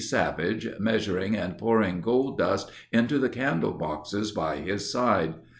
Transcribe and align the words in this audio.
Savage, 0.03 0.67
measuring 0.79 1.37
and 1.37 1.59
pouring 1.59 2.01
gold 2.01 2.39
dust 2.39 2.71
into 2.91 3.19
the 3.19 3.29
candle 3.29 3.73
boxes 3.73 4.31
by 4.31 4.55
his 4.55 4.91
side. 4.91 5.35